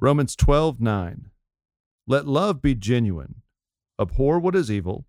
[0.00, 1.30] Romans 12, 9.
[2.06, 3.42] Let love be genuine.
[4.00, 5.06] Abhor what is evil.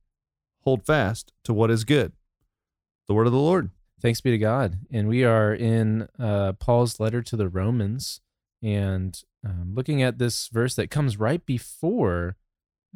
[0.64, 2.14] Hold fast to what is good.
[3.08, 3.70] The word of the Lord.
[4.02, 4.80] Thanks be to God.
[4.92, 8.22] And we are in uh, Paul's letter to the Romans
[8.64, 12.36] and um, looking at this verse that comes right before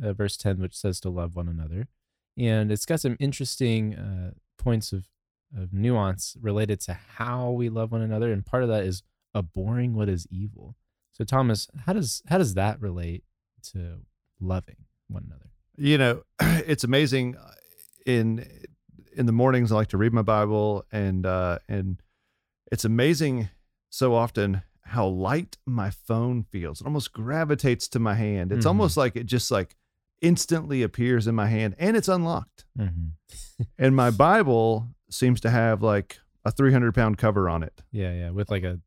[0.04, 1.89] uh, verse 10, which says to love one another.
[2.36, 5.05] And it's got some interesting uh, points of,
[5.55, 8.32] of nuance related to how we love one another.
[8.32, 9.04] And part of that is
[9.36, 10.75] abhorring what is evil.
[11.14, 13.23] So, Thomas, how does how does that relate
[13.72, 13.99] to
[14.40, 14.77] loving
[15.08, 15.49] one another?
[15.77, 17.38] You know, it's amazing.
[17.38, 17.52] uh,
[18.05, 18.45] In
[19.16, 22.02] in the mornings, I like to read my Bible, and uh, and
[22.72, 23.49] it's amazing
[23.89, 26.81] so often how light my phone feels.
[26.81, 28.52] It almost gravitates to my hand.
[28.52, 28.70] It's Mhm.
[28.70, 29.75] almost like it just like
[30.22, 32.66] instantly appears in my hand, and it's unlocked.
[32.77, 33.64] Mm-hmm.
[33.77, 37.84] And my Bible seems to have like a 300 pound cover on it.
[37.91, 38.80] Yeah, yeah, with like a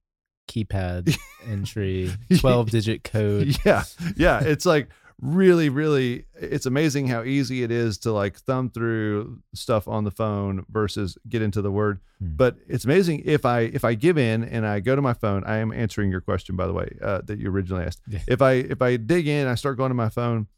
[0.46, 3.56] keypad entry, 12 digit code.
[3.64, 3.84] Yeah.
[4.16, 4.40] Yeah.
[4.40, 4.88] It's like
[5.20, 10.10] really, really, it's amazing how easy it is to like thumb through stuff on the
[10.10, 12.00] phone versus get into the word.
[12.18, 12.36] Hmm.
[12.36, 15.44] But it's amazing if I, if I give in and I go to my phone,
[15.44, 18.02] I am answering your question, by the way, uh, that you originally asked.
[18.08, 18.20] Yeah.
[18.26, 20.48] If I, if I dig in, I start going to my phone,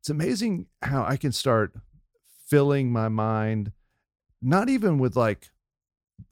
[0.00, 1.72] it's amazing how I can start
[2.46, 3.72] filling my mind,
[4.40, 5.50] not even with like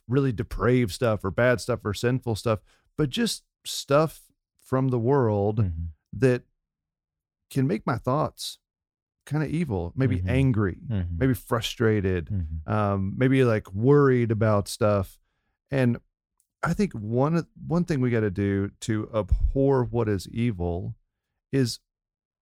[0.08, 2.60] really depraved stuff or bad stuff or sinful stuff,
[2.96, 4.22] but just stuff
[4.60, 5.88] from the world Mhm.
[6.12, 6.42] that
[7.50, 8.58] can make my thoughts
[9.26, 10.28] kind of evil, maybe Mhm.
[10.28, 11.18] angry, Mhm.
[11.18, 12.68] maybe frustrated, Mhm.
[12.70, 15.18] um, maybe like worried about stuff.
[15.70, 15.98] And
[16.62, 20.94] I think one one thing we got to do to abhor what is evil
[21.52, 21.78] is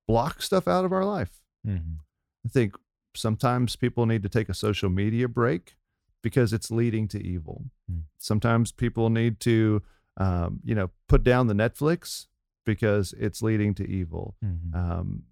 [0.08, 1.42] block stuff out of our life.
[1.66, 1.98] Mhm.
[2.44, 2.74] I think
[3.14, 5.76] sometimes people need to take a social media break
[6.22, 7.64] because it's leading to evil.
[7.90, 8.02] Mm.
[8.18, 9.82] Sometimes people need to,
[10.16, 12.26] um, you know, put down the Netflix
[12.64, 14.36] because it's leading to evil.
[14.44, 14.74] Mhm.
[14.74, 15.22] Um,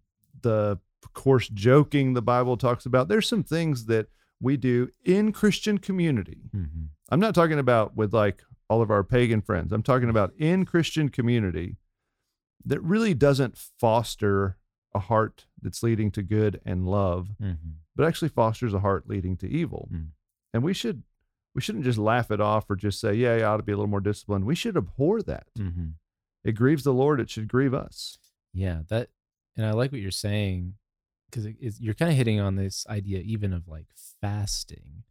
[0.43, 0.79] the
[1.15, 3.09] coarse joking the Bible talks about.
[3.09, 4.09] There's some things that
[4.41, 6.51] we do in Christian community.
[6.55, 6.89] Mhm.
[7.11, 9.73] I'm not talking about with like all of our pagan friends.
[9.73, 11.77] I'm talking about in Christian community
[12.65, 14.57] that really doesn't foster
[14.95, 17.57] a heart that's leading to good and love, Mhm.
[17.95, 19.89] but actually fosters a heart leading to evil.
[19.93, 20.09] Mm.
[20.53, 21.03] And we should
[21.55, 23.73] we shouldn't just laugh it off or just say, yeah, yeah, I ought to be
[23.73, 24.45] a little more disciplined.
[24.45, 25.49] We should abhor that.
[25.59, 25.95] Mhm.
[26.45, 28.19] It grieves the Lord, it should grieve us.
[28.53, 29.11] Yeah, that,
[29.57, 30.75] and I like what you're saying
[31.31, 33.87] because you're kind of hitting on this idea even of like
[34.21, 35.05] fasting,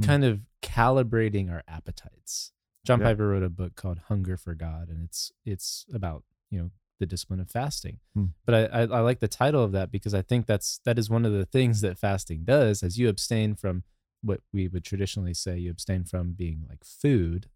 [0.00, 0.04] Mm.
[0.06, 2.52] kind of calibrating our appetites.
[2.84, 3.06] John Yeah.
[3.06, 7.06] Piper wrote a book called Hunger for God, and it's it's about you know the
[7.06, 8.00] discipline of fasting.
[8.14, 8.26] Hmm.
[8.44, 11.08] But I, I I like the title of that because I think that's that is
[11.10, 12.82] one of the things that fasting does.
[12.82, 13.84] As you abstain from
[14.22, 17.48] what we would traditionally say, you abstain from being like food.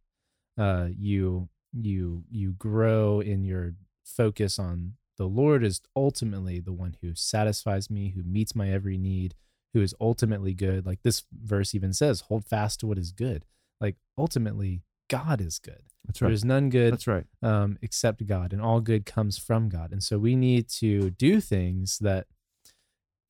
[0.58, 6.96] Uh, you you you grow in your focus on the Lord is ultimately the one
[7.02, 9.34] who satisfies me, who meets my every need,
[9.74, 10.86] who is ultimately good.
[10.86, 13.44] Like this verse even says, hold fast to what is good.
[13.82, 15.82] Like ultimately, God is good.
[16.06, 16.28] That's right.
[16.28, 17.26] There's none good That's right.
[17.42, 19.92] um, except God, and all good comes from God.
[19.92, 22.26] And so we need to do things that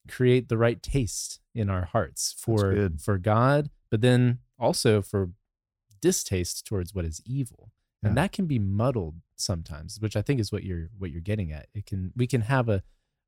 [0.07, 5.31] create the right taste in our hearts for for God, but then also for
[6.01, 7.71] distaste towards what is evil.
[8.03, 11.51] And that can be muddled sometimes, which I think is what you're what you're getting
[11.51, 11.67] at.
[11.75, 12.81] It can we can have a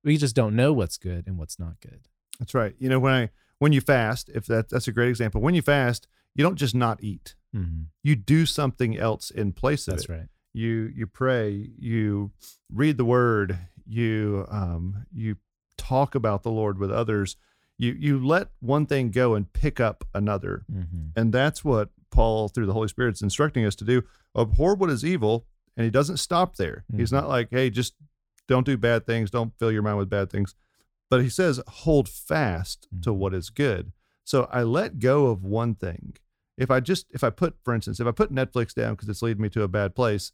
[0.04, 2.08] we just don't know what's good and what's not good.
[2.40, 2.74] That's right.
[2.80, 3.30] You know, when I
[3.60, 5.42] when you fast, if that that's a great example.
[5.42, 7.36] When you fast, you don't just not eat.
[7.56, 7.84] Mm-hmm.
[8.02, 10.12] You do something else in place of That's it.
[10.12, 10.28] right.
[10.54, 12.32] You you pray, you
[12.72, 15.38] read the word, you um you
[15.78, 17.38] talk about the Lord with others.
[17.78, 20.66] You you let one thing go and pick up another.
[20.72, 21.08] Mm-hmm.
[21.20, 24.04] And that's what Paul, through the Holy Spirit, is instructing us to do.
[24.38, 25.46] Abhor what is evil.
[25.76, 26.86] And he doesn't stop there.
[26.96, 27.14] He's Mhm.
[27.14, 27.96] not like, hey, just
[28.48, 29.32] don't do bad things.
[29.32, 30.54] Don't fill your mind with bad things.
[31.10, 33.16] But he says, hold fast to Mhm.
[33.18, 33.92] what is good.
[34.24, 36.14] So I let go of one thing.
[36.58, 39.24] If I just, if I put, for instance, if I put Netflix down because it's
[39.24, 40.32] leading me to a bad place,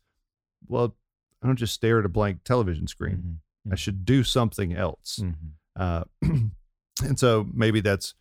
[0.68, 0.98] well,
[1.42, 3.40] I don't just stare at a blank television screen.
[3.66, 3.72] Mhm.
[3.72, 5.20] I should do something else.
[5.24, 5.36] Mhm.
[5.78, 6.04] Uh,
[7.04, 8.14] and so maybe that's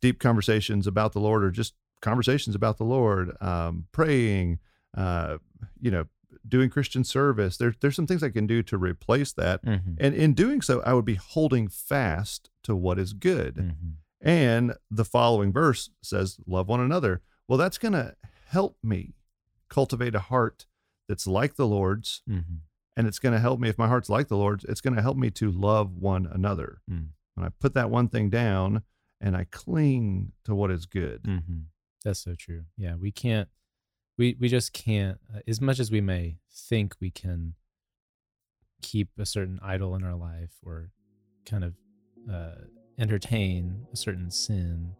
[0.00, 4.58] deep conversations about the Lord or just conversations about the Lord, um, praying,
[4.96, 5.38] uh,
[5.80, 6.04] you know,
[6.46, 7.56] doing Christian service.
[7.56, 9.64] There, there's some things I can do to replace that.
[9.64, 9.96] Mhm.
[9.98, 13.54] And in doing so, I would be holding fast to what is good.
[13.56, 13.94] Mhm.
[14.20, 17.22] And the following verse says, Love one another.
[17.48, 18.14] Well, that's going to
[18.48, 19.14] help me
[19.70, 20.66] cultivate a heart
[21.08, 22.22] that's like the Lord's.
[22.28, 22.60] Mhm.
[22.96, 25.02] And it's going to help me, if my heart's like the Lord's, it's going to
[25.02, 26.82] help me to love one another.
[27.34, 28.82] When I put that one thing down
[29.20, 31.20] and I cling to what is good.
[31.24, 31.62] hmm
[32.04, 32.64] That's so true.
[32.76, 33.48] Yeah, we can't.
[34.16, 35.18] We we just can't.
[35.34, 37.54] Uh, as much as we may think we can
[38.82, 40.90] keep a certain idol in our life or
[41.46, 41.74] kind of
[42.30, 42.66] uh,
[42.98, 44.92] entertain a certain sin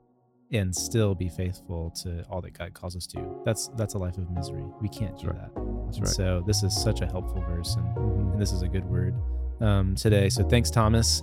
[0.53, 3.43] and still be faithful to all that God calls us to.
[3.45, 4.65] That's that's a life of misery.
[4.81, 5.37] We can't do right.
[5.37, 5.51] that.
[5.87, 6.09] That's right.
[6.09, 9.15] So this is such a helpful verse, and, and this is a good word
[9.61, 10.29] um, today.
[10.29, 11.23] So thanks, Thomas.